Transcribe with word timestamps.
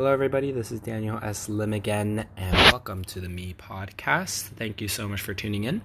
Hello, 0.00 0.14
everybody. 0.14 0.50
This 0.50 0.72
is 0.72 0.80
Daniel 0.80 1.18
S. 1.22 1.46
Lim 1.46 1.74
again, 1.74 2.24
and 2.34 2.56
welcome 2.72 3.04
to 3.04 3.20
the 3.20 3.28
Me 3.28 3.54
Podcast. 3.58 4.44
Thank 4.44 4.80
you 4.80 4.88
so 4.88 5.06
much 5.06 5.20
for 5.20 5.34
tuning 5.34 5.64
in. 5.64 5.82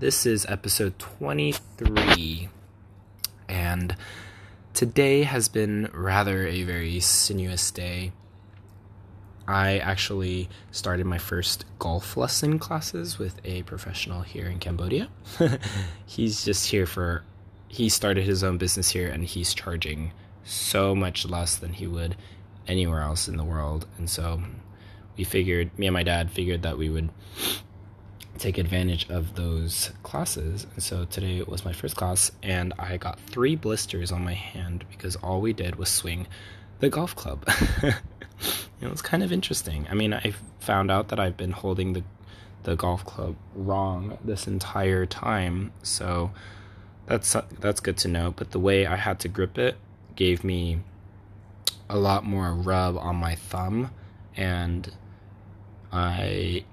This 0.00 0.26
is 0.26 0.44
episode 0.46 0.98
23, 0.98 2.48
and 3.48 3.94
today 4.74 5.22
has 5.22 5.48
been 5.48 5.88
rather 5.94 6.44
a 6.48 6.64
very 6.64 6.98
sinuous 6.98 7.70
day. 7.70 8.10
I 9.46 9.78
actually 9.78 10.48
started 10.72 11.06
my 11.06 11.18
first 11.18 11.66
golf 11.78 12.16
lesson 12.16 12.58
classes 12.58 13.16
with 13.16 13.40
a 13.44 13.62
professional 13.62 14.22
here 14.22 14.48
in 14.48 14.58
Cambodia. 14.58 15.08
he's 16.04 16.44
just 16.44 16.68
here 16.72 16.84
for, 16.84 17.22
he 17.68 17.90
started 17.90 18.24
his 18.24 18.42
own 18.42 18.58
business 18.58 18.90
here 18.90 19.08
and 19.08 19.22
he's 19.22 19.54
charging 19.54 20.10
so 20.42 20.96
much 20.96 21.24
less 21.24 21.54
than 21.54 21.74
he 21.74 21.86
would 21.86 22.16
anywhere 22.68 23.00
else 23.00 23.28
in 23.28 23.36
the 23.36 23.44
world. 23.44 23.86
And 23.98 24.08
so 24.08 24.42
we 25.16 25.24
figured, 25.24 25.78
me 25.78 25.86
and 25.86 25.94
my 25.94 26.02
dad 26.02 26.30
figured 26.30 26.62
that 26.62 26.78
we 26.78 26.88
would 26.88 27.10
take 28.38 28.58
advantage 28.58 29.08
of 29.08 29.34
those 29.34 29.90
classes. 30.02 30.66
And 30.74 30.82
so 30.82 31.04
today 31.06 31.42
was 31.42 31.64
my 31.64 31.72
first 31.72 31.96
class, 31.96 32.30
and 32.42 32.74
I 32.78 32.96
got 32.96 33.18
three 33.20 33.56
blisters 33.56 34.12
on 34.12 34.24
my 34.24 34.34
hand 34.34 34.84
because 34.90 35.16
all 35.16 35.40
we 35.40 35.52
did 35.52 35.76
was 35.76 35.88
swing 35.88 36.26
the 36.80 36.88
golf 36.88 37.16
club. 37.16 37.44
it 38.80 38.90
was 38.90 39.02
kind 39.02 39.22
of 39.22 39.32
interesting. 39.32 39.86
I 39.90 39.94
mean, 39.94 40.12
I 40.12 40.34
found 40.60 40.90
out 40.90 41.08
that 41.08 41.20
I've 41.20 41.36
been 41.36 41.52
holding 41.52 41.92
the 41.94 42.02
the 42.62 42.74
golf 42.74 43.04
club 43.04 43.36
wrong 43.54 44.18
this 44.24 44.48
entire 44.48 45.06
time, 45.06 45.72
so 45.82 46.32
that's 47.06 47.36
that's 47.60 47.80
good 47.80 47.96
to 47.98 48.08
know. 48.08 48.32
But 48.36 48.50
the 48.50 48.58
way 48.58 48.86
I 48.86 48.96
had 48.96 49.20
to 49.20 49.28
grip 49.28 49.56
it 49.56 49.76
gave 50.16 50.42
me 50.42 50.80
a 51.88 51.98
lot 51.98 52.24
more 52.24 52.52
rub 52.52 52.96
on 52.96 53.16
my 53.16 53.34
thumb, 53.34 53.90
and 54.36 54.92
I 55.92 56.64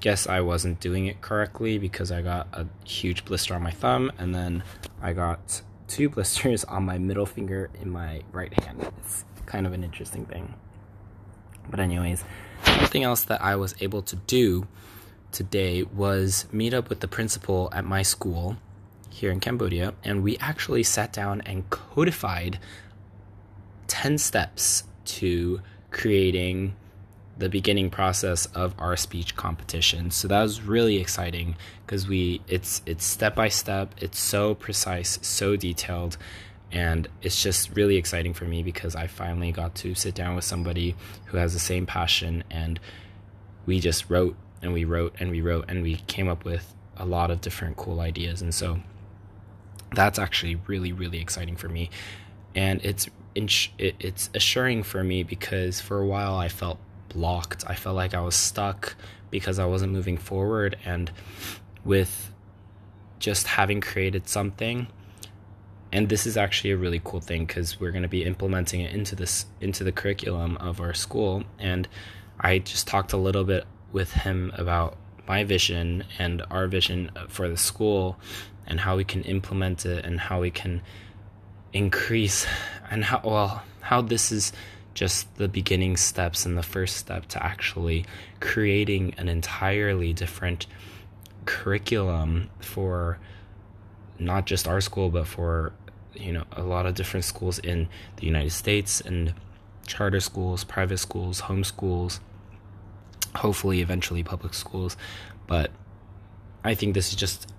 guess 0.00 0.26
I 0.26 0.40
wasn't 0.40 0.80
doing 0.80 1.06
it 1.06 1.20
correctly 1.20 1.78
because 1.78 2.10
I 2.10 2.22
got 2.22 2.48
a 2.52 2.66
huge 2.84 3.24
blister 3.24 3.54
on 3.54 3.62
my 3.62 3.70
thumb, 3.70 4.10
and 4.18 4.34
then 4.34 4.64
I 5.00 5.12
got 5.12 5.62
two 5.88 6.08
blisters 6.14 6.64
on 6.64 6.84
my 6.84 6.98
middle 6.98 7.26
finger 7.26 7.70
in 7.80 7.90
my 7.90 8.22
right 8.32 8.52
hand. 8.64 8.90
It's 8.98 9.24
kind 9.46 9.66
of 9.66 9.72
an 9.72 9.84
interesting 9.84 10.26
thing. 10.26 10.54
But, 11.70 11.80
anyways, 11.80 12.24
something 12.64 13.04
else 13.04 13.22
that 13.24 13.40
I 13.40 13.56
was 13.56 13.74
able 13.80 14.02
to 14.02 14.16
do 14.16 14.66
today 15.30 15.82
was 15.82 16.46
meet 16.52 16.74
up 16.74 16.88
with 16.88 17.00
the 17.00 17.08
principal 17.08 17.70
at 17.72 17.84
my 17.84 18.02
school 18.02 18.56
here 19.10 19.30
in 19.30 19.40
Cambodia, 19.40 19.94
and 20.02 20.22
we 20.22 20.36
actually 20.38 20.82
sat 20.82 21.12
down 21.12 21.40
and 21.42 21.68
codified 21.70 22.58
10 23.92 24.16
steps 24.16 24.84
to 25.04 25.60
creating 25.90 26.74
the 27.36 27.50
beginning 27.50 27.90
process 27.90 28.46
of 28.46 28.74
our 28.78 28.96
speech 28.96 29.36
competition. 29.36 30.10
So 30.10 30.28
that 30.28 30.40
was 30.40 30.62
really 30.62 30.96
exciting 30.96 31.56
because 31.84 32.08
we 32.08 32.40
it's 32.48 32.80
it's 32.86 33.04
step 33.04 33.34
by 33.34 33.50
step, 33.50 33.94
it's 33.98 34.18
so 34.18 34.54
precise, 34.54 35.18
so 35.20 35.56
detailed, 35.56 36.16
and 36.70 37.06
it's 37.20 37.42
just 37.42 37.76
really 37.76 37.96
exciting 37.96 38.32
for 38.32 38.46
me 38.46 38.62
because 38.62 38.96
I 38.96 39.08
finally 39.08 39.52
got 39.52 39.74
to 39.76 39.94
sit 39.94 40.14
down 40.14 40.36
with 40.36 40.44
somebody 40.44 40.96
who 41.26 41.36
has 41.36 41.52
the 41.52 41.60
same 41.60 41.84
passion 41.84 42.44
and 42.50 42.80
we 43.66 43.78
just 43.78 44.08
wrote 44.08 44.36
and 44.62 44.72
we 44.72 44.86
wrote 44.86 45.14
and 45.20 45.30
we 45.30 45.42
wrote 45.42 45.66
and 45.68 45.82
we 45.82 45.96
came 46.06 46.28
up 46.28 46.46
with 46.46 46.74
a 46.96 47.04
lot 47.04 47.30
of 47.30 47.42
different 47.42 47.76
cool 47.76 48.00
ideas 48.00 48.40
and 48.40 48.54
so 48.54 48.80
that's 49.94 50.18
actually 50.18 50.54
really 50.66 50.92
really 50.92 51.20
exciting 51.20 51.56
for 51.56 51.68
me 51.68 51.90
and 52.54 52.82
it's 52.84 53.08
it's 53.34 54.30
assuring 54.34 54.82
for 54.82 55.02
me 55.02 55.22
because 55.22 55.80
for 55.80 55.98
a 55.98 56.06
while 56.06 56.34
I 56.34 56.48
felt 56.48 56.78
blocked. 57.08 57.64
I 57.66 57.74
felt 57.74 57.96
like 57.96 58.14
I 58.14 58.20
was 58.20 58.34
stuck 58.34 58.94
because 59.30 59.58
I 59.58 59.64
wasn't 59.66 59.92
moving 59.92 60.18
forward. 60.18 60.76
And 60.84 61.10
with 61.84 62.32
just 63.18 63.46
having 63.46 63.80
created 63.80 64.28
something, 64.28 64.86
and 65.92 66.08
this 66.08 66.26
is 66.26 66.36
actually 66.36 66.70
a 66.70 66.76
really 66.76 67.00
cool 67.04 67.20
thing 67.20 67.44
because 67.44 67.78
we're 67.78 67.90
going 67.90 68.02
to 68.02 68.08
be 68.08 68.24
implementing 68.24 68.80
it 68.80 68.94
into 68.94 69.14
this 69.14 69.46
into 69.60 69.84
the 69.84 69.92
curriculum 69.92 70.56
of 70.56 70.80
our 70.80 70.94
school. 70.94 71.44
And 71.58 71.86
I 72.40 72.58
just 72.58 72.86
talked 72.86 73.12
a 73.12 73.18
little 73.18 73.44
bit 73.44 73.64
with 73.92 74.12
him 74.12 74.52
about 74.56 74.96
my 75.28 75.44
vision 75.44 76.04
and 76.18 76.42
our 76.50 76.66
vision 76.66 77.10
for 77.28 77.48
the 77.48 77.56
school 77.56 78.18
and 78.66 78.80
how 78.80 78.96
we 78.96 79.04
can 79.04 79.22
implement 79.22 79.84
it 79.84 80.04
and 80.04 80.18
how 80.18 80.40
we 80.40 80.50
can 80.50 80.80
increase? 81.72 82.46
And 82.90 83.04
how 83.04 83.20
well 83.24 83.62
how 83.80 84.02
this 84.02 84.30
is 84.30 84.52
just 84.94 85.34
the 85.36 85.48
beginning 85.48 85.96
steps 85.96 86.44
and 86.46 86.56
the 86.56 86.62
first 86.62 86.96
step 86.96 87.26
to 87.26 87.42
actually 87.42 88.04
creating 88.40 89.14
an 89.18 89.28
entirely 89.28 90.12
different 90.12 90.66
curriculum 91.46 92.50
for 92.60 93.18
not 94.18 94.46
just 94.46 94.68
our 94.68 94.80
school 94.80 95.10
but 95.10 95.26
for 95.26 95.72
you 96.14 96.32
know 96.32 96.44
a 96.52 96.62
lot 96.62 96.86
of 96.86 96.94
different 96.94 97.24
schools 97.24 97.58
in 97.58 97.88
the 98.16 98.26
United 98.26 98.52
States 98.52 99.00
and 99.00 99.34
charter 99.86 100.20
schools, 100.20 100.64
private 100.64 100.98
schools, 100.98 101.40
home 101.40 101.64
schools, 101.64 102.20
hopefully 103.34 103.80
eventually 103.80 104.22
public 104.22 104.54
schools, 104.54 104.96
but 105.46 105.70
I 106.64 106.74
think 106.74 106.94
this 106.94 107.10
is 107.10 107.16
just 107.16 107.50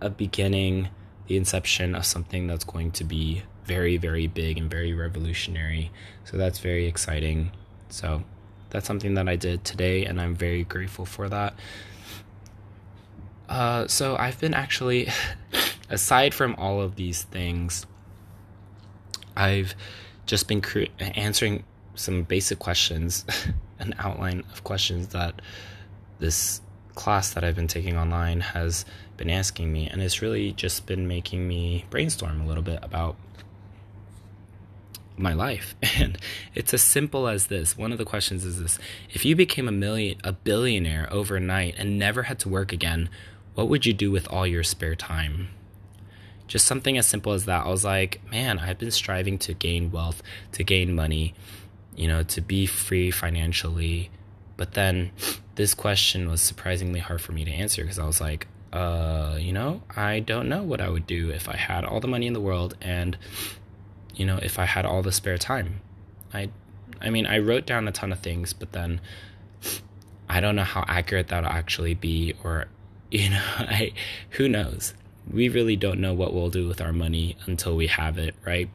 a 0.00 0.10
beginning, 0.10 0.88
the 1.26 1.36
inception 1.36 1.94
of 1.94 2.04
something 2.04 2.46
that's 2.46 2.64
going 2.64 2.90
to 2.92 3.04
be 3.04 3.42
very, 3.64 3.96
very 3.96 4.26
big 4.26 4.58
and 4.58 4.70
very 4.70 4.92
revolutionary. 4.92 5.90
So 6.24 6.36
that's 6.36 6.58
very 6.58 6.86
exciting. 6.86 7.52
So 7.88 8.24
that's 8.70 8.86
something 8.86 9.14
that 9.14 9.28
I 9.28 9.36
did 9.36 9.64
today, 9.64 10.04
and 10.04 10.20
I'm 10.20 10.34
very 10.34 10.64
grateful 10.64 11.04
for 11.04 11.28
that. 11.28 11.54
Uh, 13.48 13.86
so 13.86 14.16
I've 14.16 14.40
been 14.40 14.54
actually, 14.54 15.08
aside 15.90 16.32
from 16.32 16.54
all 16.56 16.80
of 16.80 16.96
these 16.96 17.22
things, 17.24 17.86
I've 19.36 19.74
just 20.26 20.48
been 20.48 20.60
cre- 20.60 20.84
answering 20.98 21.64
some 21.94 22.22
basic 22.22 22.58
questions, 22.58 23.24
an 23.78 23.94
outline 23.98 24.44
of 24.52 24.64
questions 24.64 25.08
that 25.08 25.42
this 26.18 26.62
class 26.94 27.32
that 27.34 27.44
I've 27.44 27.56
been 27.56 27.68
taking 27.68 27.96
online 27.96 28.40
has 28.40 28.84
been 29.16 29.30
asking 29.30 29.72
me, 29.72 29.88
and 29.88 30.02
it's 30.02 30.22
really 30.22 30.52
just 30.52 30.86
been 30.86 31.06
making 31.08 31.46
me 31.46 31.84
brainstorm 31.90 32.40
a 32.40 32.46
little 32.46 32.62
bit 32.62 32.78
about 32.82 33.16
my 35.16 35.32
life. 35.32 35.74
And 35.98 36.18
it's 36.54 36.74
as 36.74 36.82
simple 36.82 37.28
as 37.28 37.46
this. 37.46 37.76
One 37.76 37.92
of 37.92 37.98
the 37.98 38.04
questions 38.04 38.44
is 38.44 38.60
this 38.60 38.78
if 39.10 39.24
you 39.24 39.36
became 39.36 39.68
a 39.68 39.72
million 39.72 40.18
a 40.24 40.32
billionaire 40.32 41.08
overnight 41.12 41.74
and 41.78 41.98
never 41.98 42.24
had 42.24 42.38
to 42.40 42.48
work 42.48 42.72
again, 42.72 43.08
what 43.54 43.68
would 43.68 43.86
you 43.86 43.92
do 43.92 44.10
with 44.10 44.26
all 44.28 44.46
your 44.46 44.64
spare 44.64 44.96
time? 44.96 45.48
Just 46.48 46.66
something 46.66 46.98
as 46.98 47.06
simple 47.06 47.32
as 47.32 47.44
that. 47.44 47.66
I 47.66 47.68
was 47.68 47.84
like, 47.84 48.20
man, 48.30 48.58
I've 48.58 48.78
been 48.78 48.90
striving 48.90 49.38
to 49.38 49.54
gain 49.54 49.90
wealth, 49.90 50.22
to 50.52 50.64
gain 50.64 50.94
money, 50.94 51.34
you 51.94 52.08
know, 52.08 52.22
to 52.24 52.40
be 52.40 52.66
free 52.66 53.10
financially. 53.10 54.10
But 54.56 54.74
then 54.74 55.12
this 55.54 55.74
question 55.74 56.28
was 56.28 56.40
surprisingly 56.40 57.00
hard 57.00 57.20
for 57.20 57.32
me 57.32 57.44
to 57.44 57.50
answer 57.50 57.82
because 57.82 57.98
I 57.98 58.06
was 58.06 58.20
like, 58.20 58.46
uh, 58.72 59.36
you 59.38 59.52
know, 59.52 59.82
I 59.94 60.20
don't 60.20 60.48
know 60.48 60.62
what 60.62 60.80
I 60.80 60.88
would 60.88 61.06
do 61.06 61.30
if 61.30 61.48
I 61.48 61.56
had 61.56 61.84
all 61.84 62.00
the 62.00 62.08
money 62.08 62.26
in 62.26 62.32
the 62.32 62.40
world 62.40 62.76
and 62.80 63.16
you 64.14 64.26
know, 64.26 64.38
if 64.42 64.58
I 64.58 64.64
had 64.64 64.84
all 64.84 65.02
the 65.02 65.12
spare 65.12 65.38
time. 65.38 65.80
I 66.32 66.50
I 67.00 67.10
mean, 67.10 67.26
I 67.26 67.38
wrote 67.38 67.66
down 67.66 67.88
a 67.88 67.92
ton 67.92 68.12
of 68.12 68.20
things, 68.20 68.52
but 68.52 68.72
then 68.72 69.00
I 70.28 70.40
don't 70.40 70.56
know 70.56 70.64
how 70.64 70.84
accurate 70.86 71.28
that'll 71.28 71.50
actually 71.50 71.94
be 71.94 72.34
or 72.42 72.66
you 73.10 73.28
know, 73.30 73.44
I 73.58 73.92
who 74.30 74.48
knows. 74.48 74.94
We 75.30 75.48
really 75.48 75.76
don't 75.76 76.00
know 76.00 76.14
what 76.14 76.34
we'll 76.34 76.50
do 76.50 76.66
with 76.66 76.80
our 76.80 76.92
money 76.92 77.36
until 77.46 77.76
we 77.76 77.86
have 77.86 78.18
it, 78.18 78.34
right? 78.44 78.68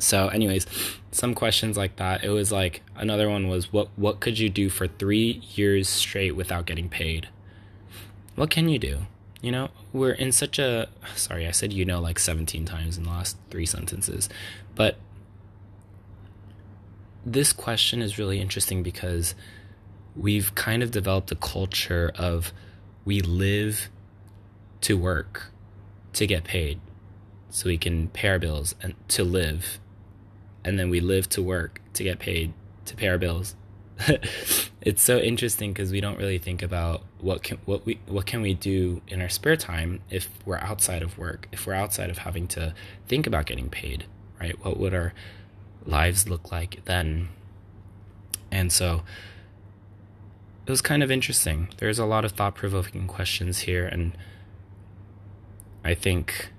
So, 0.00 0.28
anyways, 0.28 0.66
some 1.12 1.34
questions 1.34 1.76
like 1.76 1.96
that. 1.96 2.24
It 2.24 2.30
was 2.30 2.50
like 2.50 2.82
another 2.96 3.28
one 3.28 3.48
was 3.48 3.72
what 3.72 3.88
what 3.96 4.20
could 4.20 4.38
you 4.38 4.48
do 4.48 4.68
for 4.68 4.86
3 4.86 5.42
years 5.54 5.88
straight 5.88 6.34
without 6.36 6.66
getting 6.66 6.88
paid? 6.88 7.28
What 8.34 8.50
can 8.50 8.68
you 8.68 8.78
do? 8.78 9.00
You 9.42 9.52
know, 9.52 9.68
we're 9.92 10.12
in 10.12 10.32
such 10.32 10.58
a 10.58 10.88
sorry, 11.14 11.46
I 11.46 11.50
said 11.50 11.72
you 11.72 11.84
know 11.84 12.00
like 12.00 12.18
17 12.18 12.64
times 12.64 12.98
in 12.98 13.04
the 13.04 13.10
last 13.10 13.36
three 13.50 13.66
sentences. 13.66 14.28
But 14.74 14.96
this 17.24 17.52
question 17.52 18.00
is 18.00 18.18
really 18.18 18.40
interesting 18.40 18.82
because 18.82 19.34
we've 20.16 20.54
kind 20.54 20.82
of 20.82 20.90
developed 20.90 21.30
a 21.30 21.36
culture 21.36 22.12
of 22.16 22.52
we 23.04 23.20
live 23.20 23.88
to 24.82 24.96
work 24.96 25.50
to 26.14 26.26
get 26.26 26.44
paid 26.44 26.80
so 27.50 27.68
we 27.68 27.78
can 27.78 28.08
pay 28.08 28.28
our 28.28 28.38
bills 28.38 28.74
and 28.82 28.94
to 29.08 29.24
live 29.24 29.78
and 30.64 30.78
then 30.78 30.90
we 30.90 31.00
live 31.00 31.28
to 31.28 31.42
work 31.42 31.80
to 31.94 32.04
get 32.04 32.18
paid 32.18 32.52
to 32.84 32.96
pay 32.96 33.08
our 33.08 33.18
bills 33.18 33.54
it's 34.80 35.02
so 35.02 35.18
interesting 35.18 35.72
because 35.72 35.92
we 35.92 36.00
don't 36.00 36.18
really 36.18 36.38
think 36.38 36.62
about 36.62 37.02
what 37.20 37.42
can 37.42 37.58
what 37.66 37.84
we 37.84 38.00
what 38.06 38.24
can 38.26 38.40
we 38.40 38.54
do 38.54 39.02
in 39.08 39.20
our 39.20 39.28
spare 39.28 39.56
time 39.56 40.00
if 40.10 40.28
we're 40.46 40.58
outside 40.58 41.02
of 41.02 41.18
work 41.18 41.48
if 41.52 41.66
we're 41.66 41.74
outside 41.74 42.08
of 42.08 42.18
having 42.18 42.48
to 42.48 42.74
think 43.06 43.26
about 43.26 43.44
getting 43.44 43.68
paid 43.68 44.04
right 44.40 44.64
what 44.64 44.78
would 44.78 44.94
our 44.94 45.12
lives 45.84 46.28
look 46.28 46.50
like 46.50 46.82
then 46.86 47.28
And 48.50 48.72
so 48.72 49.02
it 50.66 50.70
was 50.70 50.82
kind 50.82 51.02
of 51.02 51.10
interesting. 51.10 51.68
There's 51.78 51.98
a 51.98 52.04
lot 52.04 52.24
of 52.24 52.32
thought 52.32 52.54
provoking 52.54 53.06
questions 53.06 53.60
here, 53.60 53.86
and 53.86 54.12
I 55.84 55.94
think, 55.94 56.50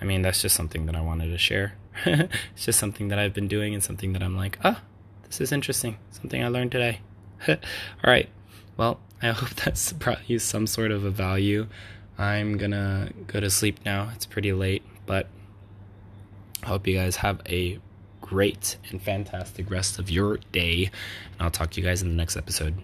I 0.00 0.04
mean, 0.04 0.22
that's 0.22 0.42
just 0.42 0.54
something 0.54 0.86
that 0.86 0.94
I 0.94 1.00
wanted 1.00 1.28
to 1.28 1.38
share. 1.38 1.74
it's 2.06 2.64
just 2.64 2.78
something 2.78 3.08
that 3.08 3.18
I've 3.18 3.34
been 3.34 3.48
doing 3.48 3.74
and 3.74 3.82
something 3.82 4.12
that 4.12 4.22
I'm 4.22 4.36
like, 4.36 4.58
ah, 4.64 4.82
this 5.24 5.40
is 5.40 5.52
interesting. 5.52 5.98
Something 6.10 6.42
I 6.42 6.48
learned 6.48 6.72
today. 6.72 7.00
All 7.48 7.56
right. 8.04 8.28
Well, 8.76 9.00
I 9.22 9.28
hope 9.30 9.50
that's 9.50 9.92
brought 9.92 10.28
you 10.28 10.38
some 10.38 10.66
sort 10.66 10.90
of 10.90 11.04
a 11.04 11.10
value. 11.10 11.66
I'm 12.18 12.56
gonna 12.58 13.10
go 13.26 13.40
to 13.40 13.50
sleep 13.50 13.80
now. 13.84 14.10
It's 14.14 14.26
pretty 14.26 14.52
late, 14.52 14.82
but 15.06 15.26
I 16.62 16.66
hope 16.66 16.86
you 16.86 16.94
guys 16.94 17.16
have 17.16 17.40
a 17.48 17.78
great 18.20 18.76
and 18.90 19.02
fantastic 19.02 19.70
rest 19.70 19.98
of 19.98 20.10
your 20.10 20.38
day. 20.52 20.90
And 21.32 21.40
I'll 21.40 21.50
talk 21.50 21.70
to 21.70 21.80
you 21.80 21.86
guys 21.86 22.02
in 22.02 22.08
the 22.08 22.14
next 22.14 22.36
episode. 22.36 22.74